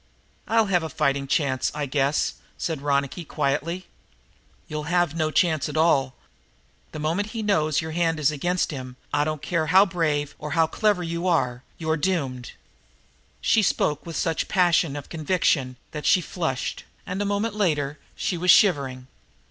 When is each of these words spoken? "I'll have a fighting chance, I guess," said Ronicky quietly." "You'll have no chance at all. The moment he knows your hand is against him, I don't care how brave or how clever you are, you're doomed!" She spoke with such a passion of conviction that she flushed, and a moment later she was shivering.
"I'll 0.47 0.65
have 0.65 0.81
a 0.81 0.89
fighting 0.89 1.27
chance, 1.27 1.71
I 1.75 1.85
guess," 1.85 2.33
said 2.57 2.81
Ronicky 2.81 3.23
quietly." 3.23 3.85
"You'll 4.67 4.85
have 4.85 5.13
no 5.13 5.29
chance 5.29 5.69
at 5.69 5.77
all. 5.77 6.15
The 6.91 6.97
moment 6.97 7.33
he 7.33 7.43
knows 7.43 7.81
your 7.81 7.91
hand 7.91 8.19
is 8.19 8.31
against 8.31 8.71
him, 8.71 8.95
I 9.13 9.23
don't 9.25 9.43
care 9.43 9.67
how 9.67 9.85
brave 9.85 10.33
or 10.39 10.53
how 10.57 10.65
clever 10.65 11.03
you 11.03 11.27
are, 11.27 11.61
you're 11.77 11.97
doomed!" 11.97 12.53
She 13.41 13.61
spoke 13.61 14.03
with 14.03 14.15
such 14.15 14.41
a 14.41 14.45
passion 14.47 14.95
of 14.95 15.07
conviction 15.07 15.75
that 15.91 16.07
she 16.07 16.19
flushed, 16.19 16.83
and 17.05 17.21
a 17.21 17.23
moment 17.25 17.53
later 17.53 17.99
she 18.15 18.37
was 18.39 18.49
shivering. 18.49 19.05